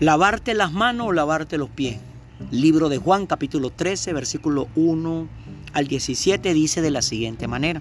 Lavarte 0.00 0.54
las 0.54 0.72
manos 0.72 1.06
o 1.06 1.12
lavarte 1.12 1.56
los 1.56 1.70
pies. 1.70 1.98
Libro 2.50 2.88
de 2.88 2.98
Juan 2.98 3.26
capítulo 3.26 3.70
13 3.70 4.12
versículo 4.12 4.66
1 4.74 5.28
al 5.72 5.86
17 5.86 6.52
dice 6.52 6.82
de 6.82 6.90
la 6.90 7.00
siguiente 7.00 7.46
manera. 7.46 7.80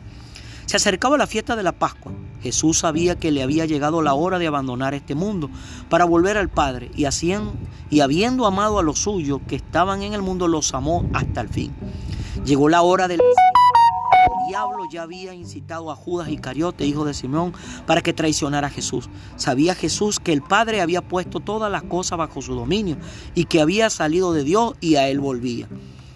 Se 0.67 0.77
acercaba 0.77 1.17
la 1.17 1.25
fiesta 1.25 1.55
de 1.55 1.63
la 1.63 1.71
Pascua. 1.71 2.11
Jesús 2.43 2.79
sabía 2.79 3.17
que 3.17 3.31
le 3.31 3.41
había 3.41 3.65
llegado 3.65 4.03
la 4.03 4.13
hora 4.13 4.37
de 4.37 4.45
abandonar 4.45 4.93
este 4.93 5.15
mundo 5.15 5.49
para 5.89 6.05
volver 6.05 6.37
al 6.37 6.49
Padre 6.49 6.91
y, 6.95 7.05
hacían, 7.05 7.51
y 7.89 8.01
habiendo 8.01 8.45
amado 8.45 8.77
a 8.77 8.83
los 8.83 8.99
suyos 8.99 9.41
que 9.47 9.55
estaban 9.55 10.03
en 10.03 10.13
el 10.13 10.21
mundo, 10.21 10.47
los 10.47 10.73
amó 10.75 11.09
hasta 11.13 11.41
el 11.41 11.49
fin. 11.49 11.71
Llegó 12.45 12.69
la 12.69 12.83
hora 12.83 13.07
del 13.07 13.21
el 13.21 13.52
diablo 14.47 14.83
ya 14.91 15.03
había 15.03 15.33
incitado 15.33 15.91
a 15.91 15.95
Judas 15.95 16.29
Iscariote, 16.29 16.85
hijo 16.85 17.05
de 17.05 17.13
Simón, 17.13 17.53
para 17.85 18.01
que 18.01 18.13
traicionara 18.13 18.67
a 18.67 18.71
Jesús. 18.71 19.09
Sabía 19.35 19.75
Jesús 19.75 20.19
que 20.19 20.33
el 20.33 20.41
Padre 20.41 20.81
había 20.81 21.01
puesto 21.01 21.39
todas 21.39 21.71
las 21.71 21.83
cosas 21.83 22.17
bajo 22.17 22.41
su 22.41 22.55
dominio 22.55 22.97
y 23.35 23.45
que 23.45 23.61
había 23.61 23.89
salido 23.89 24.33
de 24.33 24.43
Dios 24.43 24.75
y 24.79 24.95
a 24.95 25.07
él 25.09 25.19
volvía. 25.19 25.67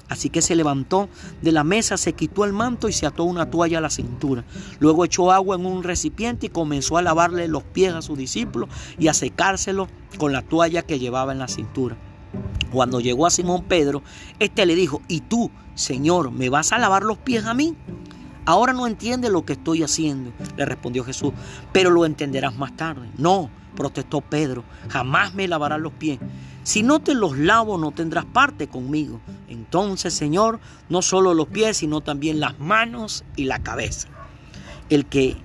Así 0.10 0.30
que 0.30 0.42
se 0.42 0.56
levantó 0.56 1.10
de 1.42 1.52
la 1.52 1.64
mesa, 1.64 1.98
se 1.98 2.14
quitó 2.14 2.46
el 2.46 2.54
manto 2.54 2.88
y 2.88 2.94
se 2.94 3.06
ató 3.06 3.26
una 3.26 3.50
toalla 3.50 3.80
a 3.80 3.82
la 3.82 3.90
cintura. 3.90 4.46
Luego 4.80 5.04
echó 5.04 5.32
agua 5.32 5.58
en 5.58 5.66
un 5.66 5.84
recipiente 5.84 6.46
y 6.46 6.50
comenzó 6.50 6.98
a 6.98 7.02
lavarle 7.02 7.48
los 7.48 7.64
pies 7.64 7.94
a 7.94 8.02
sus 8.02 8.18
discípulos 8.18 8.70
y 8.98 9.10
a 9.10 9.14
secárselo 9.14 9.88
con 10.18 10.32
la 10.32 10.44
toalla 10.44 10.84
que 10.84 11.00
llevaba 11.00 11.34
en 11.34 11.40
la 11.40 11.48
cintura. 11.48 11.98
Cuando 12.72 13.00
llegó 13.00 13.26
a 13.26 13.32
Simón 13.32 13.64
Pedro, 13.64 14.02
éste 14.40 14.66
le 14.66 14.76
dijo, 14.76 15.02
¿y 15.08 15.22
tú, 15.22 15.52
Señor, 15.76 16.32
me 16.32 16.50
vas 16.50 16.72
a 16.72 16.78
lavar 16.78 17.04
los 17.04 17.18
pies 17.18 17.46
a 17.46 17.54
mí? 17.54 17.76
Ahora 18.48 18.72
no 18.72 18.88
entiende 18.88 19.30
lo 19.30 19.44
que 19.44 19.54
estoy 19.54 19.84
haciendo, 19.84 20.32
le 20.56 20.64
respondió 20.64 21.04
Jesús, 21.04 21.34
pero 21.74 21.90
lo 21.90 22.06
entenderás 22.06 22.56
más 22.56 22.78
tarde. 22.78 23.10
No, 23.18 23.50
protestó 23.76 24.22
Pedro, 24.22 24.64
jamás 24.88 25.34
me 25.34 25.50
lavarás 25.50 25.82
los 25.82 25.92
pies. 25.92 26.18
Si 26.64 26.82
no 26.82 27.02
te 27.02 27.14
los 27.14 27.38
lavo, 27.38 27.78
no 27.78 27.92
tendrás 27.92 28.24
parte 28.24 28.70
conmigo. 28.70 29.20
Entonces, 29.50 30.14
Señor, 30.14 30.62
no 30.88 31.02
solo 31.02 31.34
los 31.34 31.48
pies, 31.48 31.76
sino 31.76 32.00
también 32.00 32.40
las 32.40 32.58
manos 32.58 33.26
y 33.36 33.44
la 33.44 33.60
cabeza. 33.60 34.08
El 34.90 35.08
que 35.08 35.36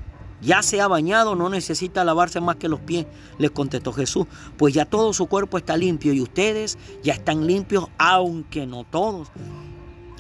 ya 0.41 0.62
se 0.62 0.81
ha 0.81 0.87
bañado, 0.87 1.34
no 1.34 1.48
necesita 1.48 2.05
lavarse 2.05 2.41
más 2.41 2.55
que 2.55 2.69
los 2.69 2.78
pies, 2.78 3.06
les 3.37 3.50
contestó 3.50 3.92
Jesús, 3.92 4.28
pues 4.56 4.75
ya 4.75 4.84
todo 4.84 5.12
su 5.12 5.27
cuerpo 5.27 5.59
está 5.59 5.77
limpio 5.77 6.12
y 6.12 6.20
ustedes 6.20 6.78
ya 7.03 7.14
están 7.14 7.48
limpios, 7.48 7.89
aunque 7.98 8.64
no 8.64 8.84
todos. 8.84 9.33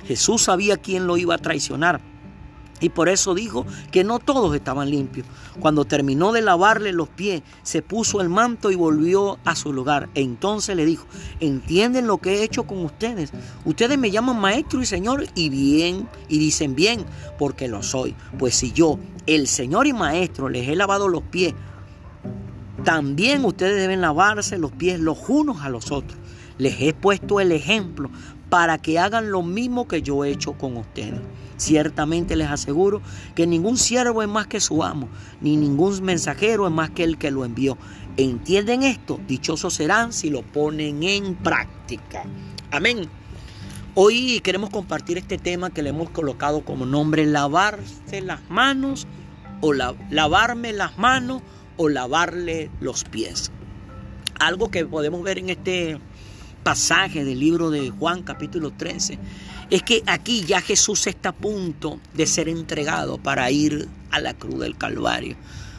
Jesús 0.04 0.42
sabía 0.42 0.78
quién 0.78 1.06
lo 1.06 1.16
iba 1.16 1.36
a 1.36 1.38
traicionar. 1.38 2.10
Y 2.82 2.88
por 2.88 3.08
eso 3.08 3.34
dijo 3.34 3.64
que 3.92 4.02
no 4.02 4.18
todos 4.18 4.54
estaban 4.54 4.90
limpios. 4.90 5.26
Cuando 5.60 5.84
terminó 5.84 6.32
de 6.32 6.42
lavarle 6.42 6.92
los 6.92 7.08
pies, 7.08 7.42
se 7.62 7.80
puso 7.80 8.20
el 8.20 8.28
manto 8.28 8.70
y 8.70 8.74
volvió 8.74 9.38
a 9.44 9.54
su 9.54 9.72
lugar. 9.72 10.10
entonces 10.14 10.76
le 10.76 10.84
dijo, 10.84 11.06
¿entienden 11.40 12.08
lo 12.08 12.18
que 12.18 12.34
he 12.34 12.42
hecho 12.42 12.64
con 12.64 12.84
ustedes? 12.84 13.32
Ustedes 13.64 13.96
me 13.98 14.10
llaman 14.10 14.40
maestro 14.40 14.82
y 14.82 14.86
señor 14.86 15.26
y 15.36 15.48
bien, 15.48 16.08
y 16.28 16.38
dicen 16.38 16.74
bien, 16.74 17.04
porque 17.38 17.68
lo 17.68 17.84
soy. 17.84 18.16
Pues 18.38 18.56
si 18.56 18.72
yo, 18.72 18.98
el 19.26 19.46
señor 19.46 19.86
y 19.86 19.92
maestro, 19.92 20.48
les 20.48 20.68
he 20.68 20.74
lavado 20.74 21.06
los 21.06 21.22
pies, 21.22 21.54
también 22.84 23.44
ustedes 23.44 23.76
deben 23.76 24.00
lavarse 24.00 24.58
los 24.58 24.72
pies 24.72 24.98
los 24.98 25.18
unos 25.28 25.62
a 25.62 25.68
los 25.68 25.92
otros. 25.92 26.18
Les 26.58 26.80
he 26.80 26.94
puesto 26.94 27.38
el 27.38 27.52
ejemplo 27.52 28.10
para 28.48 28.78
que 28.78 28.98
hagan 28.98 29.30
lo 29.30 29.42
mismo 29.42 29.86
que 29.86 30.02
yo 30.02 30.24
he 30.24 30.30
hecho 30.30 30.54
con 30.54 30.76
ustedes. 30.76 31.20
Ciertamente 31.62 32.34
les 32.34 32.50
aseguro 32.50 33.00
que 33.36 33.46
ningún 33.46 33.76
siervo 33.76 34.20
es 34.20 34.28
más 34.28 34.48
que 34.48 34.58
su 34.58 34.82
amo, 34.82 35.08
ni 35.40 35.56
ningún 35.56 36.02
mensajero 36.02 36.66
es 36.66 36.72
más 36.72 36.90
que 36.90 37.04
el 37.04 37.18
que 37.18 37.30
lo 37.30 37.44
envió. 37.44 37.78
¿Entienden 38.16 38.82
esto? 38.82 39.20
Dichosos 39.28 39.74
serán 39.74 40.12
si 40.12 40.28
lo 40.28 40.42
ponen 40.42 41.04
en 41.04 41.36
práctica. 41.36 42.24
Amén. 42.72 43.08
Hoy 43.94 44.40
queremos 44.40 44.70
compartir 44.70 45.18
este 45.18 45.38
tema 45.38 45.70
que 45.70 45.82
le 45.82 45.90
hemos 45.90 46.10
colocado 46.10 46.64
como 46.64 46.84
nombre 46.84 47.26
lavarse 47.26 48.20
las 48.22 48.40
manos 48.50 49.06
o 49.60 49.72
lavarme 49.72 50.72
las 50.72 50.98
manos 50.98 51.42
o 51.76 51.88
lavarle 51.88 52.72
los 52.80 53.04
pies. 53.04 53.52
Algo 54.40 54.68
que 54.68 54.84
podemos 54.84 55.22
ver 55.22 55.38
en 55.38 55.50
este 55.50 56.00
pasaje 56.64 57.24
del 57.24 57.38
libro 57.38 57.70
de 57.70 57.90
Juan 57.90 58.24
capítulo 58.24 58.72
13 58.72 59.18
es 59.72 59.82
que 59.82 60.02
aquí 60.06 60.42
ya 60.42 60.60
Jesús 60.60 61.06
está 61.06 61.30
a 61.30 61.34
punto 61.34 61.98
de 62.12 62.26
ser 62.26 62.50
entregado 62.50 63.16
para 63.16 63.50
ir 63.50 63.88
a 64.10 64.20
la 64.20 64.34
cruz 64.34 64.60
del 64.60 64.76
Calvario. 64.76 65.34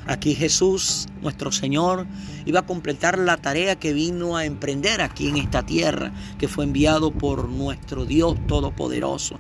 Aquí 0.08 0.34
Jesús, 0.34 1.06
nuestro 1.22 1.52
Señor, 1.52 2.08
iba 2.48 2.62
a 2.62 2.66
completar 2.66 3.20
la 3.20 3.38
tarea 3.38 3.76
que 3.76 3.94
vino 3.94 4.36
a 4.36 4.46
emprender 4.46 5.02
aquí 5.02 5.28
en 5.28 5.38
esta 5.38 5.64
tierra, 5.64 6.12
que 6.40 6.48
fue 6.48 6.64
enviado 6.66 7.12
por 7.12 7.48
nuestro 7.48 8.06
Dios 8.06 8.36
Todopoderoso. 8.48 9.40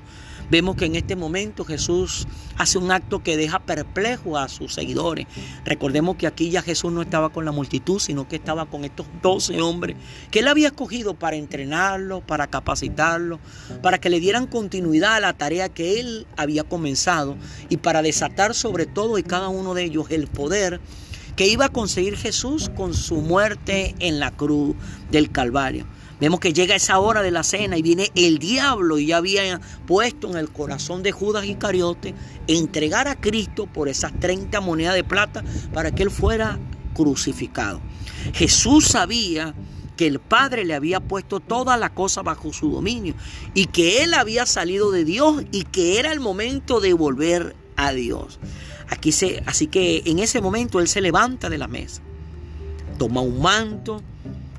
Vemos 0.49 0.75
que 0.75 0.85
en 0.85 0.95
este 0.95 1.15
momento 1.15 1.65
Jesús 1.65 2.27
hace 2.57 2.77
un 2.77 2.91
acto 2.91 3.23
que 3.23 3.37
deja 3.37 3.59
perplejo 3.59 4.37
a 4.37 4.47
sus 4.47 4.73
seguidores. 4.73 5.27
Recordemos 5.65 6.17
que 6.17 6.27
aquí 6.27 6.49
ya 6.49 6.61
Jesús 6.61 6.91
no 6.91 7.01
estaba 7.01 7.29
con 7.29 7.45
la 7.45 7.51
multitud, 7.51 7.99
sino 7.99 8.27
que 8.27 8.35
estaba 8.35 8.65
con 8.65 8.85
estos 8.85 9.07
doce 9.21 9.61
hombres 9.61 9.95
que 10.31 10.39
él 10.39 10.47
había 10.47 10.67
escogido 10.67 11.13
para 11.13 11.35
entrenarlos, 11.35 12.23
para 12.23 12.47
capacitarlos, 12.47 13.39
para 13.81 13.99
que 13.99 14.09
le 14.09 14.19
dieran 14.19 14.47
continuidad 14.47 15.15
a 15.15 15.19
la 15.19 15.33
tarea 15.33 15.69
que 15.69 15.99
él 15.99 16.27
había 16.37 16.63
comenzado 16.63 17.37
y 17.69 17.77
para 17.77 18.01
desatar 18.01 18.53
sobre 18.53 18.85
todo 18.85 19.17
y 19.17 19.23
cada 19.23 19.49
uno 19.49 19.73
de 19.73 19.83
ellos 19.83 20.07
el 20.09 20.27
poder 20.27 20.79
que 21.35 21.47
iba 21.47 21.65
a 21.65 21.69
conseguir 21.69 22.15
Jesús 22.15 22.69
con 22.75 22.93
su 22.93 23.15
muerte 23.17 23.95
en 23.99 24.19
la 24.19 24.31
cruz 24.31 24.75
del 25.11 25.31
Calvario. 25.31 25.87
Vemos 26.23 26.39
que 26.39 26.53
llega 26.53 26.73
esa 26.73 26.99
hora 26.99 27.21
de 27.21 27.31
la 27.31 27.43
cena 27.43 27.77
y 27.77 27.81
viene 27.81 28.09
el 28.15 28.39
diablo 28.39 28.97
y 28.97 29.07
ya 29.07 29.17
había 29.17 29.59
puesto 29.85 30.29
en 30.29 30.37
el 30.37 30.49
corazón 30.49 31.03
de 31.03 31.11
Judas 31.11 31.43
Iscariote 31.43 32.15
entregar 32.47 33.09
a 33.09 33.19
Cristo 33.19 33.67
por 33.67 33.89
esas 33.89 34.17
30 34.21 34.61
monedas 34.61 34.95
de 34.95 35.03
plata 35.03 35.43
para 35.73 35.91
que 35.93 36.01
él 36.01 36.09
fuera 36.09 36.57
crucificado. 36.93 37.81
Jesús 38.33 38.85
sabía 38.85 39.53
que 39.97 40.07
el 40.07 40.21
Padre 40.21 40.63
le 40.63 40.75
había 40.75 41.01
puesto 41.01 41.41
toda 41.41 41.75
la 41.75 41.93
cosa 41.93 42.21
bajo 42.21 42.53
su 42.53 42.71
dominio 42.71 43.15
y 43.53 43.65
que 43.65 44.01
él 44.01 44.13
había 44.13 44.45
salido 44.45 44.91
de 44.91 45.03
Dios 45.03 45.43
y 45.51 45.63
que 45.65 45.99
era 45.99 46.13
el 46.13 46.21
momento 46.21 46.79
de 46.79 46.93
volver 46.93 47.53
a 47.75 47.91
Dios. 47.91 48.39
Aquí 48.87 49.11
se, 49.11 49.43
así 49.45 49.67
que 49.67 50.03
en 50.05 50.19
ese 50.19 50.39
momento 50.39 50.79
él 50.79 50.87
se 50.87 51.01
levanta 51.01 51.49
de 51.49 51.57
la 51.57 51.67
mesa, 51.67 52.01
toma 52.97 53.19
un 53.19 53.41
manto, 53.41 54.01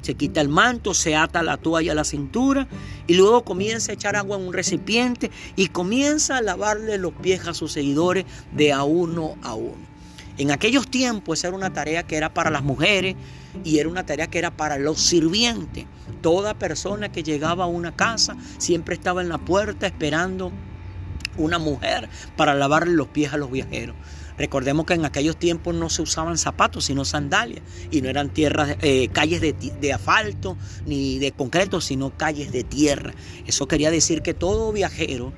se 0.04 0.14
quita 0.16 0.42
el 0.42 0.50
manto, 0.50 0.92
se 0.92 1.16
ata 1.16 1.42
la 1.42 1.56
toalla 1.56 1.92
a 1.92 1.94
la 1.94 2.04
cintura 2.04 2.68
y 3.06 3.14
luego 3.14 3.42
comienza 3.42 3.90
a 3.90 3.94
echar 3.94 4.16
agua 4.16 4.36
en 4.36 4.46
un 4.46 4.52
recipiente 4.52 5.30
y 5.56 5.68
comienza 5.68 6.36
a 6.36 6.42
lavarle 6.42 6.98
los 6.98 7.14
pies 7.14 7.48
a 7.48 7.54
sus 7.54 7.72
seguidores 7.72 8.26
de 8.52 8.70
a 8.70 8.84
uno 8.84 9.36
a 9.42 9.54
uno. 9.54 9.94
En 10.36 10.50
aquellos 10.50 10.88
tiempos 10.88 11.38
esa 11.38 11.48
era 11.48 11.56
una 11.56 11.72
tarea 11.72 12.02
que 12.02 12.16
era 12.16 12.34
para 12.34 12.50
las 12.50 12.62
mujeres 12.62 13.16
y 13.64 13.78
era 13.78 13.88
una 13.88 14.04
tarea 14.04 14.26
que 14.26 14.38
era 14.38 14.50
para 14.50 14.76
los 14.76 15.00
sirvientes. 15.00 15.86
Toda 16.20 16.52
persona 16.52 17.10
que 17.10 17.22
llegaba 17.22 17.64
a 17.64 17.68
una 17.68 17.96
casa 17.96 18.36
siempre 18.58 18.94
estaba 18.94 19.22
en 19.22 19.30
la 19.30 19.38
puerta 19.38 19.86
esperando 19.86 20.52
una 21.38 21.58
mujer 21.58 22.10
para 22.36 22.54
lavarle 22.54 22.92
los 22.92 23.08
pies 23.08 23.32
a 23.32 23.38
los 23.38 23.50
viajeros. 23.50 23.96
Recordemos 24.36 24.86
que 24.86 24.94
en 24.94 25.04
aquellos 25.04 25.36
tiempos 25.36 25.74
no 25.74 25.88
se 25.90 26.02
usaban 26.02 26.38
zapatos, 26.38 26.86
sino 26.86 27.04
sandalias, 27.04 27.62
y 27.90 28.02
no 28.02 28.08
eran 28.08 28.30
tierras, 28.30 28.76
eh, 28.82 29.08
calles 29.08 29.40
de, 29.40 29.52
de 29.52 29.92
asfalto 29.92 30.56
ni 30.86 31.18
de 31.18 31.32
concreto, 31.32 31.80
sino 31.80 32.16
calles 32.16 32.52
de 32.52 32.64
tierra. 32.64 33.14
Eso 33.46 33.68
quería 33.68 33.90
decir 33.90 34.22
que 34.22 34.34
todo 34.34 34.72
viajero 34.72 35.32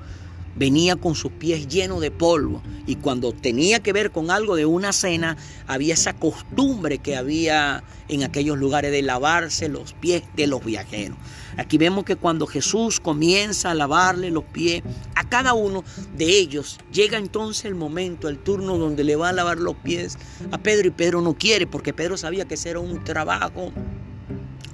venía 0.57 0.95
con 0.95 1.15
sus 1.15 1.31
pies 1.31 1.67
llenos 1.67 2.01
de 2.01 2.11
polvo 2.11 2.61
y 2.85 2.95
cuando 2.95 3.31
tenía 3.33 3.81
que 3.81 3.93
ver 3.93 4.11
con 4.11 4.31
algo 4.31 4.55
de 4.55 4.65
una 4.65 4.93
cena, 4.93 5.37
había 5.67 5.93
esa 5.93 6.13
costumbre 6.13 6.97
que 6.97 7.15
había 7.15 7.83
en 8.07 8.23
aquellos 8.23 8.57
lugares 8.57 8.91
de 8.91 9.01
lavarse 9.01 9.69
los 9.69 9.93
pies 9.93 10.23
de 10.35 10.47
los 10.47 10.63
viajeros. 10.63 11.17
Aquí 11.57 11.77
vemos 11.77 12.05
que 12.05 12.15
cuando 12.15 12.47
Jesús 12.47 12.99
comienza 12.99 13.71
a 13.71 13.73
lavarle 13.73 14.31
los 14.31 14.45
pies 14.45 14.83
a 15.15 15.27
cada 15.27 15.53
uno 15.53 15.83
de 16.15 16.25
ellos, 16.25 16.79
llega 16.91 17.17
entonces 17.17 17.65
el 17.65 17.75
momento, 17.75 18.29
el 18.29 18.37
turno 18.37 18.77
donde 18.77 19.03
le 19.03 19.15
va 19.15 19.29
a 19.29 19.33
lavar 19.33 19.57
los 19.57 19.75
pies 19.75 20.17
a 20.51 20.57
Pedro 20.57 20.87
y 20.87 20.91
Pedro 20.91 21.21
no 21.21 21.33
quiere 21.33 21.67
porque 21.67 21.93
Pedro 21.93 22.17
sabía 22.17 22.45
que 22.45 22.53
ese 22.53 22.69
era 22.69 22.79
un 22.79 23.03
trabajo 23.03 23.71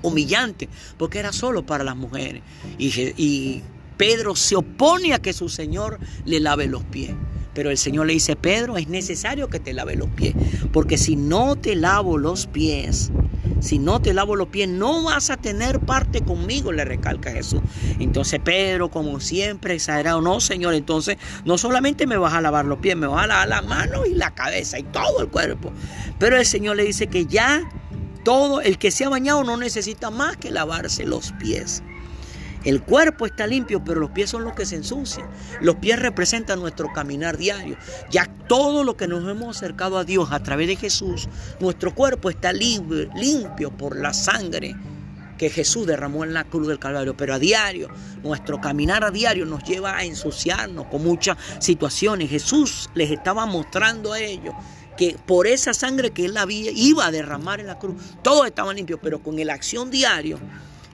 humillante 0.04 0.70
porque 0.98 1.20
era 1.20 1.32
solo 1.32 1.66
para 1.66 1.84
las 1.84 1.96
mujeres 1.96 2.44
y, 2.78 2.88
y 3.18 3.64
Pedro 3.98 4.36
se 4.36 4.56
opone 4.56 5.14
a 5.14 5.20
que 5.20 5.34
su 5.34 5.50
Señor 5.50 6.00
le 6.26 6.40
lave 6.40 6.68
los 6.68 6.84
pies. 6.84 7.12
Pero 7.54 7.70
el 7.70 7.78
Señor 7.78 8.08
le 8.08 8.14
dice, 8.14 8.36
Pedro, 8.36 8.78
es 8.78 8.88
necesario 8.88 9.48
que 9.48 9.60
te 9.60 9.74
lave 9.74 9.96
los 9.96 10.10
pies. 10.10 10.34
Porque 10.72 10.98
si 10.98 11.16
no 11.16 11.56
te 11.56 11.76
lavo 11.76 12.18
los 12.18 12.48
pies, 12.48 13.12
si 13.60 13.80
no 13.80 14.02
te 14.02 14.14
lavo 14.14 14.36
los 14.36 14.50
pies, 14.50 14.68
no 14.68 15.04
vas 15.04 15.30
a 15.30 15.38
tener 15.38 15.80
parte 15.80 16.22
conmigo, 16.22 16.72
le 16.72 16.84
recalca 16.84 17.32
Jesús. 17.32 17.62
Entonces 18.00 18.40
Pedro, 18.44 18.90
como 18.90 19.20
siempre, 19.20 19.76
exagerado, 19.76 20.20
no, 20.22 20.40
Señor, 20.42 20.74
entonces 20.74 21.18
no 21.46 21.58
solamente 21.58 22.08
me 22.08 22.18
vas 22.18 22.34
a 22.34 22.42
lavar 22.42 22.66
los 22.66 22.80
pies, 22.80 22.98
me 22.98 23.08
vas 23.08 23.24
a 23.24 23.28
lavar 23.28 23.48
las 23.48 23.66
manos 23.66 24.08
y 24.08 24.16
la 24.16 24.32
cabeza 24.32 24.80
y 24.80 24.84
todo 24.84 25.22
el 25.22 25.30
cuerpo. 25.30 25.72
Pero 26.20 26.38
el 26.38 26.46
Señor 26.46 26.76
le 26.76 26.84
dice 26.84 27.08
que 27.08 27.26
ya 27.26 27.70
todo 28.26 28.62
el 28.62 28.78
que 28.78 28.92
se 28.92 29.06
ha 29.06 29.10
bañado 29.10 29.44
no 29.44 29.58
necesita 29.58 30.10
más 30.10 30.38
que 30.38 30.52
lavarse 30.52 31.06
los 31.06 31.32
pies. 31.34 31.84
El 32.64 32.82
cuerpo 32.82 33.26
está 33.26 33.46
limpio, 33.46 33.84
pero 33.84 34.00
los 34.00 34.12
pies 34.12 34.30
son 34.30 34.44
los 34.44 34.54
que 34.54 34.66
se 34.66 34.76
ensucian. 34.76 35.28
Los 35.62 35.76
pies 35.76 36.00
representan 36.00 36.60
nuestro 36.60 36.92
caminar 36.94 37.38
diario. 37.38 37.78
Ya 38.10 38.26
todo 38.48 38.84
lo 38.84 38.96
que 38.96 39.08
nos 39.08 39.30
hemos 39.30 39.58
acercado 39.58 39.98
a 39.98 40.06
Dios 40.06 40.32
a 40.32 40.42
través 40.42 40.68
de 40.68 40.76
Jesús, 40.76 41.28
nuestro 41.60 41.94
cuerpo 41.94 42.30
está 42.30 42.54
limpio 42.54 43.72
por 43.78 43.98
la 43.98 44.14
sangre 44.14 44.76
que 45.38 45.50
Jesús 45.50 45.86
derramó 45.86 46.24
en 46.24 46.34
la 46.34 46.46
cruz 46.46 46.68
del 46.68 46.80
Calvario. 46.80 47.18
Pero 47.18 47.34
a 47.34 47.40
diario, 47.40 47.90
nuestro 48.24 48.62
caminar 48.62 49.04
a 49.04 49.12
diario 49.12 49.46
nos 49.46 49.64
lleva 49.64 49.98
a 49.98 50.06
ensuciarnos 50.06 50.88
con 50.88 51.04
muchas 51.04 51.38
situaciones. 51.60 52.30
Jesús 52.30 52.90
les 52.94 53.12
estaba 53.12 53.46
mostrando 53.46 54.14
a 54.14 54.20
ellos 54.20 54.54
que 54.96 55.18
por 55.26 55.48
esa 55.48 55.74
sangre 55.74 56.12
que 56.12 56.26
él 56.26 56.38
había, 56.38 56.72
iba 56.72 57.06
a 57.06 57.12
derramar 57.12 57.60
en 57.60 57.68
la 57.68 57.80
cruz, 57.80 57.96
todo 58.22 58.46
estaba 58.46 58.74
limpio, 58.74 59.00
pero 59.02 59.22
con 59.22 59.36
la 59.44 59.54
acción 59.54 59.90
diario 59.90 60.40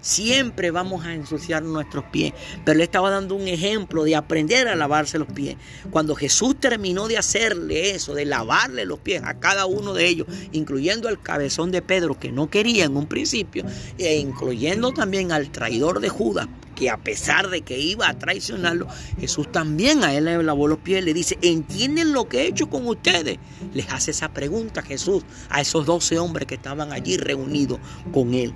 Siempre 0.01 0.71
vamos 0.71 1.05
a 1.05 1.13
ensuciar 1.13 1.63
nuestros 1.63 2.05
pies. 2.05 2.33
Pero 2.63 2.77
le 2.77 2.83
estaba 2.83 3.09
dando 3.09 3.35
un 3.35 3.47
ejemplo 3.47 4.03
de 4.03 4.15
aprender 4.15 4.67
a 4.67 4.75
lavarse 4.75 5.19
los 5.19 5.27
pies. 5.27 5.57
Cuando 5.91 6.15
Jesús 6.15 6.59
terminó 6.59 7.07
de 7.07 7.17
hacerle 7.17 7.91
eso, 7.91 8.13
de 8.13 8.25
lavarle 8.25 8.85
los 8.85 8.99
pies 8.99 9.21
a 9.25 9.39
cada 9.39 9.65
uno 9.65 9.93
de 9.93 10.07
ellos, 10.07 10.27
incluyendo 10.51 11.07
al 11.09 11.21
cabezón 11.21 11.71
de 11.71 11.81
Pedro, 11.81 12.17
que 12.17 12.31
no 12.31 12.49
quería 12.49 12.85
en 12.85 12.95
un 12.95 13.07
principio, 13.07 13.65
e 13.97 14.17
incluyendo 14.17 14.91
también 14.93 15.31
al 15.31 15.51
traidor 15.51 15.99
de 15.99 16.09
Judas, 16.09 16.47
que 16.75 16.89
a 16.89 16.97
pesar 16.97 17.49
de 17.49 17.61
que 17.61 17.77
iba 17.77 18.07
a 18.07 18.17
traicionarlo, 18.17 18.87
Jesús 19.19 19.51
también 19.51 20.03
a 20.05 20.13
él 20.13 20.25
le 20.25 20.41
lavó 20.41 20.67
los 20.67 20.79
pies, 20.79 21.03
le 21.03 21.13
dice, 21.13 21.37
¿entienden 21.41 22.13
lo 22.13 22.29
que 22.29 22.41
he 22.41 22.47
hecho 22.47 22.69
con 22.69 22.87
ustedes? 22.87 23.37
Les 23.73 23.91
hace 23.91 24.11
esa 24.11 24.29
pregunta 24.33 24.81
Jesús 24.81 25.23
a 25.49 25.59
esos 25.59 25.85
doce 25.85 26.17
hombres 26.19 26.47
que 26.47 26.55
estaban 26.55 26.93
allí 26.93 27.17
reunidos 27.17 27.79
con 28.13 28.33
él. 28.33 28.53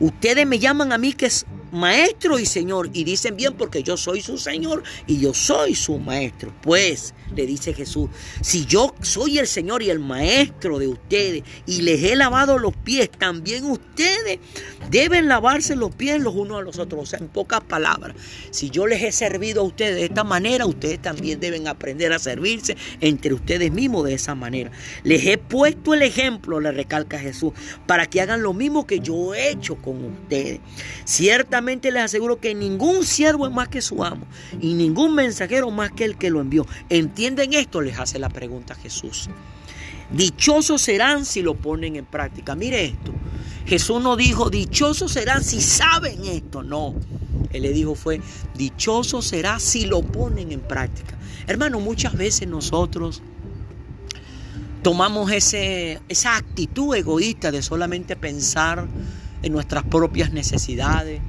Ustedes 0.00 0.46
me 0.46 0.58
llaman 0.58 0.92
a 0.92 0.98
mí 0.98 1.12
que 1.12 1.26
es 1.26 1.46
maestro 1.72 2.38
y 2.38 2.46
señor 2.46 2.90
y 2.92 3.04
dicen 3.04 3.36
bien 3.36 3.54
porque 3.54 3.82
yo 3.82 3.96
soy 3.96 4.20
su 4.20 4.38
señor 4.38 4.82
y 5.06 5.20
yo 5.20 5.34
soy 5.34 5.74
su 5.74 5.98
maestro. 5.98 6.52
Pues, 6.62 7.14
le 7.34 7.46
dice 7.46 7.72
Jesús, 7.72 8.10
si 8.40 8.66
yo 8.66 8.94
soy 9.02 9.38
el 9.38 9.46
señor 9.46 9.82
y 9.82 9.90
el 9.90 10.00
maestro 10.00 10.78
de 10.78 10.88
ustedes 10.88 11.44
y 11.66 11.82
les 11.82 12.02
he 12.02 12.16
lavado 12.16 12.58
los 12.58 12.76
pies, 12.76 13.10
también 13.10 13.64
ustedes 13.64 14.40
deben 14.90 15.28
lavarse 15.28 15.76
los 15.76 15.94
pies 15.94 16.20
los 16.20 16.34
unos 16.34 16.58
a 16.58 16.62
los 16.62 16.78
otros. 16.78 17.02
O 17.02 17.06
sea, 17.06 17.18
en 17.18 17.28
pocas 17.28 17.60
palabras, 17.60 18.16
si 18.50 18.70
yo 18.70 18.86
les 18.86 19.02
he 19.02 19.12
servido 19.12 19.60
a 19.60 19.64
ustedes 19.64 19.96
de 19.96 20.04
esta 20.04 20.24
manera, 20.24 20.66
ustedes 20.66 21.00
también 21.00 21.40
deben 21.40 21.68
aprender 21.68 22.12
a 22.12 22.18
servirse 22.18 22.76
entre 23.00 23.34
ustedes 23.34 23.70
mismos 23.72 24.06
de 24.06 24.14
esa 24.14 24.34
manera. 24.34 24.70
Les 25.04 25.24
he 25.26 25.38
puesto 25.38 25.94
el 25.94 26.02
ejemplo, 26.02 26.60
le 26.60 26.72
recalca 26.72 27.18
Jesús, 27.18 27.52
para 27.86 28.06
que 28.06 28.20
hagan 28.20 28.42
lo 28.42 28.52
mismo 28.52 28.86
que 28.86 29.00
yo 29.00 29.34
he 29.34 29.50
hecho 29.50 29.76
con 29.76 29.89
ustedes. 29.96 30.60
Ciertamente 31.04 31.90
les 31.90 32.04
aseguro 32.04 32.40
que 32.40 32.54
ningún 32.54 33.04
siervo 33.04 33.46
es 33.46 33.52
más 33.52 33.68
que 33.68 33.82
su 33.82 34.02
amo 34.04 34.26
y 34.60 34.74
ningún 34.74 35.14
mensajero 35.14 35.70
más 35.70 35.92
que 35.92 36.04
el 36.04 36.16
que 36.16 36.30
lo 36.30 36.40
envió. 36.40 36.66
¿Entienden 36.88 37.52
esto? 37.54 37.80
Les 37.80 37.98
hace 37.98 38.18
la 38.18 38.28
pregunta 38.28 38.74
Jesús. 38.74 39.28
Dichosos 40.10 40.82
serán 40.82 41.24
si 41.24 41.42
lo 41.42 41.54
ponen 41.54 41.96
en 41.96 42.04
práctica. 42.04 42.54
Mire 42.54 42.84
esto. 42.84 43.12
Jesús 43.66 44.02
no 44.02 44.16
dijo, 44.16 44.50
dichosos 44.50 45.12
serán 45.12 45.44
si 45.44 45.60
saben 45.60 46.24
esto. 46.24 46.62
No. 46.62 46.94
Él 47.52 47.62
le 47.62 47.72
dijo 47.72 47.94
fue, 47.94 48.20
dichoso 48.56 49.22
será 49.22 49.58
si 49.58 49.86
lo 49.86 50.02
ponen 50.02 50.52
en 50.52 50.60
práctica. 50.60 51.16
Hermano, 51.46 51.80
muchas 51.80 52.14
veces 52.14 52.48
nosotros 52.48 53.22
tomamos 54.82 55.30
ese, 55.32 56.00
esa 56.08 56.36
actitud 56.36 56.94
egoísta 56.94 57.50
de 57.50 57.62
solamente 57.62 58.16
pensar 58.16 58.86
en 59.42 59.52
nuestras 59.52 59.84
propias 59.84 60.32
necesidades, 60.32 61.20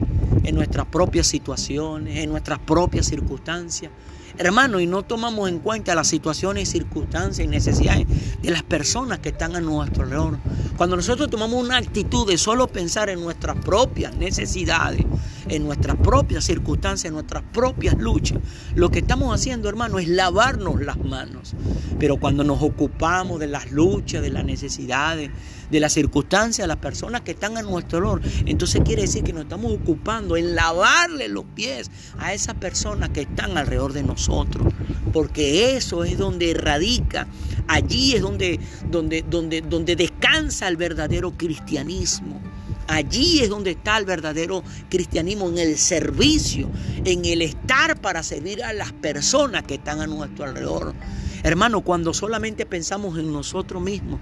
en 0.43 0.55
nuestras 0.55 0.85
propias 0.87 1.27
situaciones, 1.27 2.17
en 2.17 2.29
nuestras 2.29 2.59
propias 2.59 3.05
circunstancias. 3.05 3.91
Hermano, 4.37 4.79
y 4.79 4.87
no 4.87 5.03
tomamos 5.03 5.49
en 5.49 5.59
cuenta 5.59 5.93
las 5.93 6.07
situaciones, 6.07 6.69
circunstancias 6.69 7.45
y 7.45 7.49
necesidades 7.49 8.07
de 8.41 8.49
las 8.49 8.63
personas 8.63 9.19
que 9.19 9.29
están 9.29 9.55
a 9.55 9.61
nuestro 9.61 10.03
alrededor. 10.03 10.37
Cuando 10.77 10.95
nosotros 10.95 11.29
tomamos 11.29 11.63
una 11.63 11.77
actitud 11.77 12.27
de 12.27 12.37
solo 12.37 12.67
pensar 12.67 13.09
en 13.09 13.19
nuestras 13.21 13.57
propias 13.57 14.15
necesidades, 14.15 15.05
en 15.51 15.65
nuestras 15.65 15.97
propias 15.97 16.45
circunstancias, 16.45 17.09
en 17.09 17.13
nuestras 17.13 17.43
propias 17.51 17.97
luchas, 17.97 18.39
lo 18.73 18.89
que 18.89 18.99
estamos 18.99 19.35
haciendo, 19.35 19.67
hermano, 19.67 19.99
es 19.99 20.07
lavarnos 20.07 20.81
las 20.81 20.97
manos. 20.97 21.53
Pero 21.99 22.17
cuando 22.17 22.43
nos 22.43 22.61
ocupamos 22.61 23.39
de 23.39 23.47
las 23.47 23.71
luchas, 23.71 24.21
de 24.21 24.29
las 24.29 24.45
necesidades, 24.45 25.29
de 25.69 25.79
las 25.79 25.93
circunstancias, 25.93 26.63
de 26.63 26.67
las 26.67 26.77
personas 26.77 27.21
que 27.21 27.31
están 27.31 27.57
a 27.57 27.61
nuestro 27.61 27.99
olor, 27.99 28.21
entonces 28.45 28.81
quiere 28.85 29.03
decir 29.03 29.23
que 29.23 29.33
nos 29.33 29.43
estamos 29.43 29.73
ocupando 29.73 30.37
en 30.37 30.55
lavarle 30.55 31.27
los 31.27 31.43
pies 31.43 31.91
a 32.17 32.33
esas 32.33 32.55
personas 32.55 33.09
que 33.09 33.21
están 33.21 33.57
alrededor 33.57 33.91
de 33.91 34.03
nosotros. 34.03 34.73
Porque 35.11 35.75
eso 35.75 36.05
es 36.05 36.17
donde 36.17 36.53
radica, 36.53 37.27
allí 37.67 38.13
es 38.15 38.21
donde, 38.21 38.59
donde, 38.89 39.23
donde, 39.29 39.61
donde 39.61 39.97
descansa 39.97 40.69
el 40.69 40.77
verdadero 40.77 41.31
cristianismo. 41.31 42.50
Allí 42.91 43.39
es 43.39 43.47
donde 43.47 43.71
está 43.71 43.97
el 43.97 44.03
verdadero 44.03 44.63
cristianismo, 44.89 45.47
en 45.47 45.59
el 45.59 45.77
servicio, 45.77 46.69
en 47.05 47.23
el 47.23 47.41
estar 47.41 48.01
para 48.01 48.21
servir 48.21 48.61
a 48.65 48.73
las 48.73 48.91
personas 48.91 49.63
que 49.63 49.75
están 49.75 50.01
a 50.01 50.07
nuestro 50.07 50.43
alrededor. 50.43 50.93
Hermano, 51.41 51.81
cuando 51.81 52.13
solamente 52.13 52.65
pensamos 52.65 53.17
en 53.17 53.31
nosotros 53.31 53.81
mismos, 53.81 54.19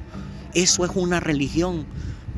eso 0.54 0.86
es 0.86 0.92
una 0.94 1.20
religión, 1.20 1.88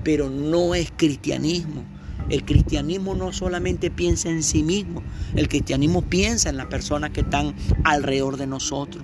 pero 0.06 0.30
no 0.30 0.74
es 0.74 0.94
cristianismo. 0.96 1.84
El 2.30 2.46
cristianismo 2.46 3.14
no 3.14 3.34
solamente 3.34 3.92
piensa 3.92 4.30
en 4.30 4.42
sí 4.42 4.64
mismo, 4.64 5.04
el 5.36 5.50
cristianismo 5.50 6.02
piensa 6.02 6.48
en 6.48 6.56
las 6.56 6.68
personas 6.68 7.10
que 7.10 7.22
están 7.22 7.54
alrededor 7.84 8.38
de 8.38 8.48
nosotros. 8.48 9.04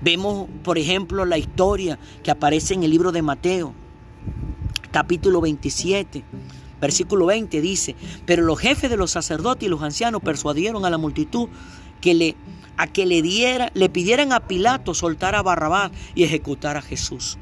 Vemos, 0.00 0.48
por 0.64 0.78
ejemplo, 0.78 1.26
la 1.26 1.36
historia 1.36 1.98
que 2.22 2.30
aparece 2.30 2.72
en 2.72 2.82
el 2.82 2.92
libro 2.92 3.12
de 3.12 3.20
Mateo, 3.20 3.74
capítulo 4.96 5.42
27, 5.42 6.24
versículo 6.80 7.26
20, 7.26 7.60
dice, 7.60 7.94
pero 8.24 8.42
los 8.42 8.58
jefes 8.58 8.90
de 8.90 8.96
los 8.96 9.10
sacerdotes 9.10 9.66
y 9.66 9.70
los 9.70 9.82
ancianos 9.82 10.22
persuadieron 10.22 10.84
a 10.84 10.90
la 10.90 10.98
multitud 10.98 11.48
que 12.00 12.14
le, 12.14 12.36
a 12.76 12.86
que 12.86 13.06
le, 13.06 13.22
diera, 13.22 13.70
le 13.74 13.88
pidieran 13.88 14.32
a 14.32 14.40
Pilato 14.40 14.94
soltar 14.94 15.34
a 15.34 15.42
Barrabás 15.42 15.90
y 16.14 16.24
ejecutar 16.24 16.76
a 16.76 16.82
Jesús. 16.82 17.38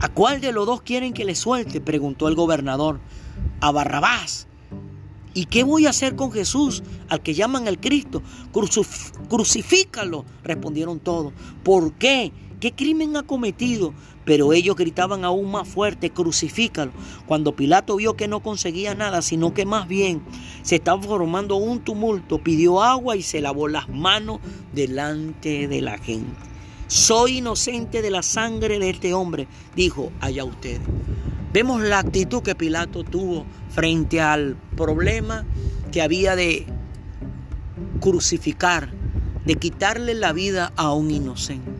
¿A 0.00 0.08
cuál 0.08 0.40
de 0.40 0.52
los 0.52 0.66
dos 0.66 0.82
quieren 0.82 1.12
que 1.12 1.24
le 1.24 1.34
suelte? 1.34 1.80
preguntó 1.80 2.28
el 2.28 2.34
gobernador. 2.34 3.00
A 3.60 3.70
Barrabás. 3.70 4.46
¿Y 5.32 5.46
qué 5.46 5.64
voy 5.64 5.86
a 5.86 5.90
hacer 5.90 6.16
con 6.16 6.32
Jesús, 6.32 6.82
al 7.08 7.22
que 7.22 7.34
llaman 7.34 7.68
el 7.68 7.78
Cristo? 7.78 8.22
crucifícalo, 9.28 10.24
respondieron 10.42 10.98
todos. 10.98 11.32
¿Por 11.62 11.92
qué? 11.94 12.32
¿Qué 12.60 12.72
crimen 12.72 13.16
ha 13.16 13.22
cometido? 13.22 13.92
Pero 14.26 14.52
ellos 14.52 14.76
gritaban 14.76 15.24
aún 15.24 15.52
más 15.52 15.66
fuerte, 15.66 16.10
crucifícalo. 16.10 16.90
Cuando 17.26 17.56
Pilato 17.56 17.96
vio 17.96 18.16
que 18.16 18.28
no 18.28 18.40
conseguía 18.40 18.94
nada, 18.94 19.22
sino 19.22 19.54
que 19.54 19.64
más 19.64 19.88
bien 19.88 20.20
se 20.62 20.74
estaba 20.74 21.00
formando 21.00 21.56
un 21.56 21.78
tumulto, 21.78 22.42
pidió 22.42 22.82
agua 22.82 23.16
y 23.16 23.22
se 23.22 23.40
lavó 23.40 23.68
las 23.68 23.88
manos 23.88 24.40
delante 24.74 25.68
de 25.68 25.80
la 25.80 25.96
gente. 25.96 26.36
Soy 26.88 27.38
inocente 27.38 28.02
de 28.02 28.10
la 28.10 28.22
sangre 28.22 28.78
de 28.80 28.90
este 28.90 29.14
hombre, 29.14 29.46
dijo 29.76 30.10
allá 30.20 30.44
ustedes. 30.44 30.80
Vemos 31.52 31.80
la 31.82 32.00
actitud 32.00 32.42
que 32.42 32.56
Pilato 32.56 33.04
tuvo 33.04 33.46
frente 33.70 34.20
al 34.20 34.56
problema 34.76 35.44
que 35.92 36.02
había 36.02 36.34
de 36.34 36.66
crucificar, 38.00 38.92
de 39.44 39.54
quitarle 39.54 40.14
la 40.14 40.32
vida 40.32 40.72
a 40.76 40.92
un 40.92 41.12
inocente. 41.12 41.75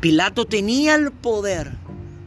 Pilato 0.00 0.46
tenía 0.46 0.94
el 0.94 1.12
poder 1.12 1.72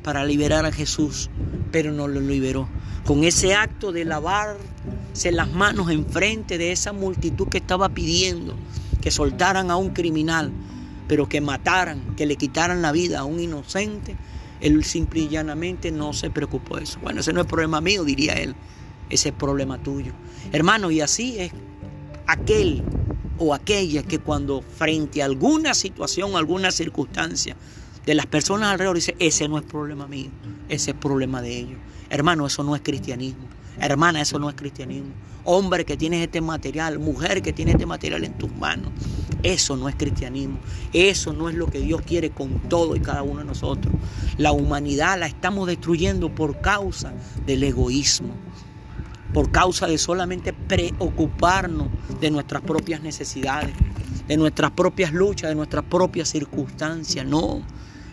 para 0.03 0.25
liberar 0.25 0.63
a 0.63 0.71
Jesús, 0.71 1.31
pero 1.71 1.91
no 1.91 2.07
lo 2.07 2.21
liberó. 2.21 2.69
Con 3.03 3.23
ese 3.23 3.55
acto 3.55 3.91
de 3.91 4.05
lavarse 4.05 5.31
las 5.31 5.51
manos 5.51 5.89
enfrente 5.89 6.59
de 6.59 6.71
esa 6.71 6.93
multitud 6.93 7.47
que 7.47 7.57
estaba 7.57 7.89
pidiendo 7.89 8.55
que 9.01 9.09
soltaran 9.09 9.71
a 9.71 9.75
un 9.75 9.89
criminal, 9.89 10.51
pero 11.07 11.27
que 11.27 11.41
mataran, 11.41 12.15
que 12.15 12.27
le 12.27 12.35
quitaran 12.35 12.83
la 12.83 12.91
vida 12.91 13.21
a 13.21 13.23
un 13.25 13.39
inocente, 13.39 14.15
él 14.61 14.83
simple 14.83 15.21
y 15.21 15.29
llanamente 15.29 15.91
no 15.91 16.13
se 16.13 16.29
preocupó 16.29 16.77
de 16.77 16.83
eso. 16.83 16.99
Bueno, 17.01 17.21
ese 17.21 17.33
no 17.33 17.41
es 17.41 17.47
problema 17.47 17.81
mío, 17.81 18.03
diría 18.03 18.33
él, 18.33 18.55
ese 19.09 19.29
es 19.29 19.35
problema 19.35 19.79
tuyo. 19.79 20.13
Hermano, 20.51 20.91
y 20.91 21.01
así 21.01 21.39
es 21.39 21.51
aquel 22.27 22.83
o 23.37 23.53
aquella 23.53 24.03
que 24.03 24.19
cuando 24.19 24.61
frente 24.61 25.21
a 25.21 25.25
alguna 25.25 25.73
situación, 25.73 26.35
alguna 26.35 26.71
circunstancia 26.71 27.55
de 28.05 28.15
las 28.15 28.25
personas 28.25 28.71
alrededor 28.71 28.95
dice, 28.95 29.15
ese 29.19 29.47
no 29.47 29.57
es 29.57 29.63
problema 29.63 30.07
mío, 30.07 30.29
ese 30.69 30.91
es 30.91 30.97
problema 30.97 31.41
de 31.41 31.57
ellos. 31.57 31.79
Hermano, 32.09 32.45
eso 32.45 32.63
no 32.63 32.75
es 32.75 32.81
cristianismo. 32.81 33.47
Hermana, 33.79 34.21
eso 34.21 34.37
no 34.39 34.49
es 34.49 34.55
cristianismo. 34.55 35.13
Hombre 35.45 35.83
que 35.83 35.97
tienes 35.97 36.21
este 36.21 36.41
material, 36.41 36.99
mujer 36.99 37.41
que 37.41 37.53
tiene 37.53 37.71
este 37.71 37.85
material 37.85 38.23
en 38.23 38.33
tus 38.37 38.53
manos, 38.55 38.91
Eso 39.41 39.75
no 39.75 39.89
es 39.89 39.95
cristianismo. 39.95 40.59
Eso 40.93 41.33
no 41.33 41.49
es 41.49 41.55
lo 41.55 41.67
que 41.67 41.79
Dios 41.79 42.01
quiere 42.01 42.29
con 42.29 42.61
todo 42.69 42.95
y 42.95 43.01
cada 43.01 43.23
uno 43.23 43.39
de 43.39 43.45
nosotros. 43.45 43.93
La 44.37 44.53
humanidad 44.53 45.19
la 45.19 45.27
estamos 45.27 45.67
destruyendo 45.67 46.33
por 46.33 46.61
causa 46.61 47.13
del 47.45 47.63
egoísmo. 47.63 48.33
Por 49.33 49.51
causa 49.51 49.87
de 49.87 49.97
solamente 49.97 50.53
preocuparnos 50.53 51.87
de 52.21 52.29
nuestras 52.31 52.61
propias 52.61 53.01
necesidades, 53.01 53.73
de 54.27 54.37
nuestras 54.37 54.71
propias 54.71 55.11
luchas, 55.11 55.49
de 55.49 55.55
nuestras 55.55 55.83
propias 55.85 56.29
circunstancias. 56.29 57.25
No. 57.25 57.61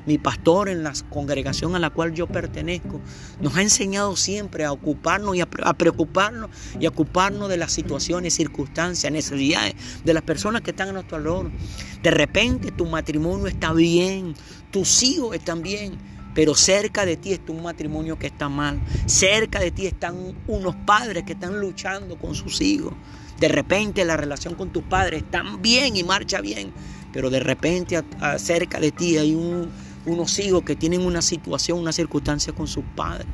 Mi 0.06 0.16
pastor 0.16 0.70
en 0.70 0.82
la 0.82 0.94
congregación 1.10 1.76
a 1.76 1.78
la 1.78 1.90
cual 1.90 2.14
yo 2.14 2.26
pertenezco 2.26 3.00
nos 3.40 3.54
ha 3.56 3.62
enseñado 3.62 4.16
siempre 4.16 4.64
a 4.64 4.72
ocuparnos 4.72 5.36
y 5.36 5.42
a, 5.42 5.46
preocuparnos 5.46 6.50
y 6.80 6.86
a 6.86 6.88
ocuparnos 6.88 7.50
de 7.50 7.58
las 7.58 7.72
situaciones, 7.72 8.34
circunstancias, 8.34 9.12
necesidades 9.12 9.74
de 10.02 10.14
las 10.14 10.22
personas 10.22 10.62
que 10.62 10.70
están 10.70 10.88
a 10.88 10.92
nuestro 10.92 11.18
alrededor. 11.18 11.50
De 12.02 12.10
repente 12.10 12.70
tu 12.70 12.86
matrimonio 12.86 13.46
está 13.46 13.74
bien, 13.74 14.34
tus 14.70 15.02
hijos 15.02 15.36
están 15.36 15.60
bien, 15.60 15.98
pero 16.34 16.54
cerca 16.54 17.04
de 17.04 17.16
ti 17.16 17.32
está 17.32 17.52
un 17.52 17.62
matrimonio 17.62 18.18
que 18.18 18.28
está 18.28 18.48
mal. 18.48 18.80
Cerca 19.06 19.58
de 19.58 19.70
ti 19.70 19.86
están 19.86 20.34
unos 20.46 20.74
padres 20.86 21.24
que 21.24 21.32
están 21.32 21.60
luchando 21.60 22.16
con 22.18 22.34
sus 22.34 22.60
hijos. 22.60 22.94
De 23.38 23.48
repente 23.48 24.04
la 24.04 24.16
relación 24.16 24.54
con 24.54 24.70
tus 24.70 24.82
padres 24.82 25.22
está 25.22 25.42
bien 25.60 25.96
y 25.96 26.04
marcha 26.04 26.40
bien, 26.40 26.72
pero 27.12 27.30
de 27.30 27.40
repente 27.40 28.02
cerca 28.38 28.78
de 28.78 28.92
ti 28.92 29.16
hay 29.16 29.34
un 29.34 29.70
unos 30.06 30.38
hijos 30.38 30.62
que 30.62 30.76
tienen 30.76 31.04
una 31.04 31.22
situación, 31.22 31.78
una 31.78 31.92
circunstancia 31.92 32.52
con 32.52 32.66
sus 32.66 32.84
padres. 32.96 33.26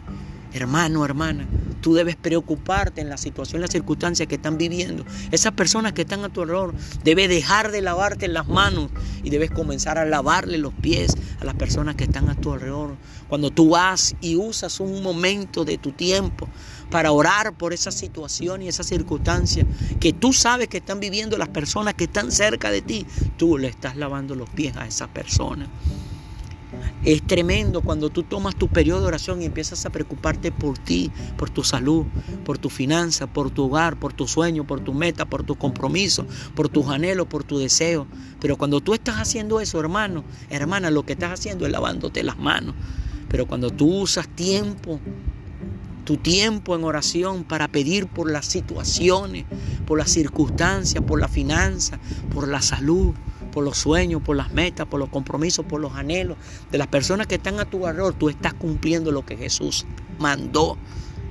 Hermano, 0.57 1.05
hermana, 1.05 1.47
tú 1.83 1.93
debes 1.93 2.17
preocuparte 2.17 3.03
en 3.03 3.11
la 3.11 3.19
situación, 3.19 3.61
la 3.61 3.69
circunstancia 3.69 4.25
que 4.25 4.37
están 4.37 4.57
viviendo. 4.57 5.05
Esas 5.31 5.53
personas 5.53 5.93
que 5.93 6.01
están 6.01 6.25
a 6.25 6.31
tu 6.31 6.41
alrededor, 6.41 6.75
debes 7.05 7.29
dejar 7.29 7.71
de 7.73 7.83
lavarte 7.83 8.27
las 8.27 8.49
manos 8.49 8.91
y 9.23 9.29
debes 9.29 9.51
comenzar 9.51 9.99
a 9.99 10.07
lavarle 10.07 10.57
los 10.57 10.73
pies 10.73 11.15
a 11.41 11.45
las 11.45 11.57
personas 11.57 11.95
que 11.95 12.05
están 12.05 12.31
a 12.31 12.35
tu 12.35 12.55
alrededor. 12.55 12.97
Cuando 13.29 13.51
tú 13.51 13.69
vas 13.69 14.17
y 14.23 14.37
usas 14.37 14.81
un 14.81 15.03
momento 15.03 15.67
de 15.67 15.77
tu 15.77 15.93
tiempo 15.93 16.49
para 16.91 17.13
orar 17.13 17.53
por 17.53 17.75
esa 17.75 17.91
situación 17.91 18.63
y 18.63 18.69
esa 18.69 18.83
circunstancia 18.83 19.67
que 20.01 20.15
tú 20.15 20.33
sabes 20.33 20.69
que 20.69 20.79
están 20.79 21.01
viviendo 21.01 21.37
las 21.37 21.51
personas 21.51 21.93
que 21.93 22.05
están 22.05 22.33
cerca 22.33 22.71
de 22.71 22.81
ti, 22.81 23.05
tú 23.37 23.59
le 23.59 23.69
estás 23.69 23.97
lavando 23.97 24.35
los 24.35 24.49
pies 24.49 24.75
a 24.79 24.87
esa 24.87 25.07
persona. 25.09 25.69
Es 27.05 27.23
tremendo 27.23 27.83
cuando 27.83 28.11
tú 28.11 28.23
tomas 28.23 28.57
tu 28.57 28.69
periodo 28.69 29.03
de 29.03 29.07
oración 29.07 29.41
y 29.41 29.45
empiezas 29.45 29.87
a 29.87 29.91
preocuparte 29.91 30.51
por 30.51 30.77
ti, 30.79 31.11
por 31.37 31.51
tu 31.51 31.63
salud, 31.63 32.05
por 32.45 32.59
tu 32.59 32.69
finanza, 32.69 33.27
por 33.27 33.51
tu 33.51 33.65
hogar, 33.65 33.99
por 33.99 34.13
tu 34.13 34.27
sueño, 34.27 34.67
por 34.67 34.81
tu 34.81 34.93
meta, 34.93 35.25
por 35.25 35.45
tu 35.45 35.55
compromiso, 35.57 36.27
por 36.55 36.69
tus 36.69 36.87
anhelos, 36.89 37.27
por 37.27 37.45
tu 37.45 37.59
deseo. 37.59 38.07
Pero 38.41 38.57
cuando 38.57 38.81
tú 38.81 38.95
estás 38.95 39.17
haciendo 39.17 39.61
eso, 39.61 39.79
hermano, 39.79 40.25
hermana, 40.51 40.91
lo 40.91 41.05
que 41.05 41.13
estás 41.13 41.33
haciendo 41.33 41.67
es 41.67 41.73
lavándote 41.73 42.23
las 42.23 42.39
manos. 42.39 42.75
Pero 43.29 43.47
cuando 43.47 43.71
tú 43.71 43.87
usas 44.03 44.29
tiempo, 44.29 45.01
tu 46.05 46.17
tiempo 46.17 46.77
en 46.77 46.85
oración 46.85 47.45
para 47.45 47.69
pedir 47.69 48.07
por 48.07 48.31
las 48.31 48.47
situaciones, 48.47 49.45
por 49.87 49.99
las 49.99 50.11
circunstancias, 50.11 51.03
por 51.05 51.21
la 51.21 51.29
finanza, 51.29 51.99
por 52.33 52.49
la 52.49 52.63
salud, 52.63 53.13
por 53.57 53.65
los 53.65 53.79
sueños, 53.79 54.21
por 54.21 54.37
las 54.37 54.53
metas, 54.53 54.87
por 54.87 55.01
los 55.01 55.09
compromisos, 55.09 55.65
por 55.65 55.81
los 55.81 55.95
anhelos 55.95 56.37
de 56.71 56.77
las 56.77 56.89
personas 56.89 57.27
que 57.27 57.37
están 57.37 57.59
a 57.59 57.65
tu 57.65 57.87
alrededor, 57.87 58.13
tú 58.13 58.29
estás 58.29 58.53
cumpliendo 58.53 59.13
lo 59.13 59.25
que 59.25 59.35
Jesús 59.35 59.87
mandó. 60.19 60.77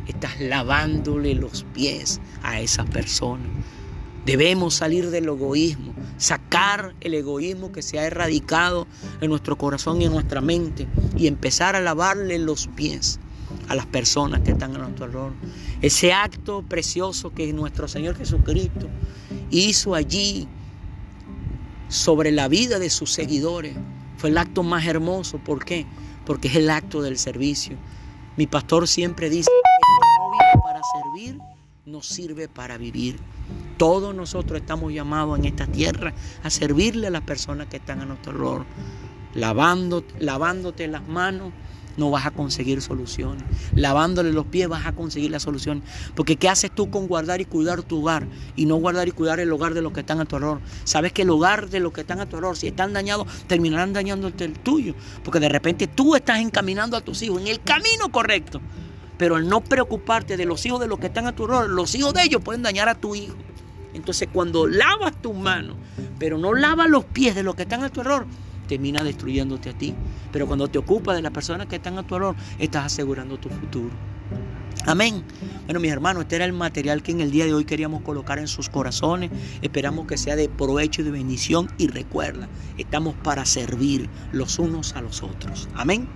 Estás 0.08 0.42
lavándole 0.42 1.36
los 1.36 1.66
pies 1.76 2.20
a 2.42 2.60
esas 2.62 2.90
personas. 2.90 3.46
Debemos 4.26 4.74
salir 4.74 5.12
del 5.12 5.26
egoísmo, 5.26 5.94
sacar 6.18 6.96
el 7.02 7.14
egoísmo 7.14 7.72
que 7.72 7.84
se 7.84 8.00
ha 8.00 8.08
erradicado 8.08 8.88
en 9.22 9.30
nuestro 9.30 9.56
corazón 9.56 10.02
y 10.02 10.06
en 10.06 10.12
nuestra 10.12 10.42
mente 10.42 10.88
y 11.16 11.28
empezar 11.28 11.76
a 11.76 11.80
lavarle 11.80 12.40
los 12.40 12.66
pies 12.70 13.20
a 13.68 13.76
las 13.76 13.86
personas 13.86 14.42
que 14.42 14.50
están 14.50 14.74
a 14.76 14.80
nuestro 14.80 15.06
alrededor. 15.06 15.34
Ese 15.84 16.12
acto 16.12 16.64
precioso 16.64 17.36
que 17.36 17.54
nuestro 17.54 17.88
Señor 17.88 18.16
Jesucristo 18.16 18.88
hizo 19.52 19.94
allí 19.94 20.48
sobre 21.88 22.32
la 22.32 22.48
vida 22.48 22.80
de 22.80 22.90
sus 22.90 23.12
seguidores. 23.12 23.76
Fue 24.18 24.30
el 24.30 24.38
acto 24.38 24.64
más 24.64 24.86
hermoso. 24.86 25.38
¿Por 25.40 25.64
qué? 25.64 25.86
Porque 26.26 26.48
es 26.48 26.56
el 26.56 26.70
acto 26.70 27.02
del 27.02 27.18
servicio. 27.18 27.78
Mi 28.38 28.48
pastor 28.48 28.88
siempre 28.88 29.30
dice, 29.30 29.50
no 30.20 30.32
vive 30.32 30.62
para 30.64 30.82
servir, 30.94 31.40
no 31.86 32.02
sirve 32.02 32.48
para 32.48 32.78
vivir. 32.78 33.20
Todos 33.78 34.16
nosotros 34.16 34.60
estamos 34.60 34.92
llamados 34.94 35.38
en 35.40 35.46
esta 35.46 35.68
tierra 35.68 36.14
a 36.44 36.50
servirle 36.50 37.08
a 37.08 37.12
las 37.12 37.22
personas 37.22 37.68
que 37.68 37.78
están 37.78 38.02
a 38.02 38.06
nuestro 38.06 38.32
alrededor, 38.32 38.66
lavando, 39.34 40.04
lavándote 40.20 40.88
las 40.88 41.08
manos, 41.08 41.54
no 41.98 42.12
vas 42.12 42.26
a 42.26 42.32
conseguir 42.32 42.82
soluciones. 42.82 43.44
Lavándole 43.76 44.32
los 44.32 44.46
pies 44.46 44.68
vas 44.68 44.86
a 44.86 44.94
conseguir 44.94 45.32
la 45.32 45.40
solución. 45.40 45.84
Porque 46.16 46.36
¿qué 46.36 46.50
haces 46.50 46.72
tú 46.72 46.90
con 46.90 47.08
guardar 47.08 47.42
y 47.42 47.46
cuidar 47.46 47.84
tu 47.84 48.02
hogar? 48.02 48.28
Y 48.56 48.66
no 48.66 48.76
guardar 48.76 49.08
y 49.08 49.12
cuidar 49.12 49.40
el 49.40 49.52
hogar 49.52 49.74
de 49.74 49.82
los 49.82 49.94
que 49.94 50.02
están 50.02 50.20
a 50.20 50.26
tu 50.26 50.36
alrededor. 50.36 50.62
Sabes 50.84 51.14
que 51.14 51.24
el 51.24 51.30
hogar 51.30 51.70
de 51.70 51.80
los 51.80 51.94
que 51.94 52.02
están 52.02 52.20
a 52.20 52.26
tu 52.26 52.36
alrededor, 52.36 52.58
si 52.58 52.68
están 52.68 52.94
dañados, 52.94 53.28
terminarán 53.48 53.94
dañándote 53.94 54.46
el 54.46 54.54
tuyo. 54.60 54.96
Porque 55.24 55.40
de 55.40 55.50
repente 55.50 55.88
tú 55.88 56.16
estás 56.16 56.40
encaminando 56.40 56.98
a 56.98 57.02
tus 57.02 57.22
hijos 57.22 57.42
en 57.42 57.48
el 57.48 57.62
camino 57.62 58.12
correcto. 58.12 58.62
Pero 59.18 59.36
al 59.38 59.48
no 59.48 59.62
preocuparte 59.62 60.38
de 60.38 60.46
los 60.46 60.66
hijos 60.66 60.80
de 60.80 60.88
los 60.88 61.00
que 61.00 61.08
están 61.08 61.28
a 61.28 61.36
tu 61.36 61.44
alrededor, 61.44 61.70
los 61.70 61.96
hijos 61.96 62.14
de 62.14 62.24
ellos 62.24 62.42
pueden 62.44 62.64
dañar 62.64 62.90
a 62.90 62.96
tu 62.96 63.16
hijo. 63.16 63.36
Entonces 63.94 64.28
cuando 64.32 64.68
lavas 64.68 65.22
tus 65.22 65.34
manos, 65.34 65.78
pero 66.20 66.38
no 66.38 66.54
lavas 66.54 66.90
los 66.90 67.06
pies 67.06 67.34
de 67.34 67.44
los 67.44 67.56
que 67.56 67.62
están 67.62 67.82
a 67.84 67.90
tu 67.90 68.02
alrededor, 68.02 68.28
termina 68.66 69.04
destruyéndote 69.04 69.70
a 69.70 69.78
ti. 69.78 69.94
Pero 70.32 70.48
cuando 70.48 70.68
te 70.68 70.78
ocupas 70.78 71.16
de 71.16 71.22
las 71.22 71.32
personas 71.32 71.68
que 71.68 71.78
están 71.78 71.98
a 71.98 72.04
tu 72.04 72.16
alrededor, 72.16 72.36
estás 72.60 72.86
asegurando 72.86 73.38
tu 73.38 73.50
futuro. 73.50 73.92
Amén. 74.86 75.24
Bueno, 75.66 75.80
mis 75.80 75.92
hermanos, 75.92 76.24
este 76.24 76.36
era 76.36 76.46
el 76.46 76.54
material 76.54 77.02
que 77.02 77.12
en 77.12 77.22
el 77.22 77.32
día 77.32 77.46
de 77.46 77.54
hoy 77.54 77.66
queríamos 77.66 78.04
colocar 78.04 78.38
en 78.38 78.48
sus 78.48 78.70
corazones. 78.70 79.32
Esperamos 79.62 80.06
que 80.06 80.18
sea 80.18 80.36
de 80.36 80.48
provecho 80.48 81.02
y 81.02 81.06
de 81.06 81.12
bendición. 81.12 81.70
Y 81.78 81.88
recuerda, 81.88 82.48
estamos 82.78 83.16
para 83.24 83.46
servir 83.46 84.10
los 84.32 84.60
unos 84.60 84.96
a 84.96 85.02
los 85.02 85.24
otros. 85.24 85.68
Amén. 85.74 86.08